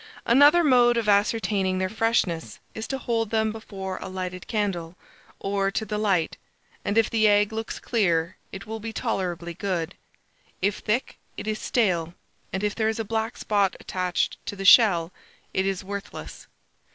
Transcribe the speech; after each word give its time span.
Another 0.25 0.63
mode 0.63 0.97
of 0.97 1.07
ascertaining 1.07 1.77
their 1.77 1.87
freshness 1.87 2.57
is 2.73 2.87
to 2.87 2.97
hold 2.97 3.29
them 3.29 3.51
before 3.51 3.97
a 3.99 4.07
lighted 4.09 4.47
candle, 4.47 4.95
or 5.39 5.69
to 5.69 5.85
the 5.85 5.99
light, 5.99 6.37
and 6.83 6.97
if 6.97 7.07
the 7.07 7.27
egg 7.27 7.53
looks 7.53 7.77
clear, 7.79 8.35
it 8.51 8.65
will 8.65 8.79
be 8.79 8.91
tolerably 8.91 9.53
good; 9.53 9.93
if 10.59 10.79
thick, 10.79 11.19
it 11.37 11.45
is 11.47 11.59
stale; 11.59 12.15
and 12.51 12.63
if 12.63 12.73
there 12.73 12.89
is 12.89 12.97
a 12.97 13.05
black 13.05 13.37
spot 13.37 13.75
attached 13.79 14.43
to 14.47 14.55
the 14.55 14.65
shell, 14.65 15.11
it 15.53 15.67
is 15.67 15.83
worthless. 15.83 16.47